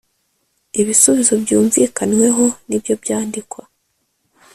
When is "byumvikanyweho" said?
1.43-2.45